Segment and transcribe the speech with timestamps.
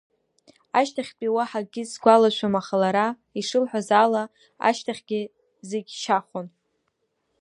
[0.79, 3.07] Ашьҭахьтәи уаҳа акгьы сгәалашәом, аха лара
[3.39, 4.23] ишылҳәаз ала,
[4.67, 5.21] ашьҭахьгьы
[5.69, 6.47] зегь шьахәын.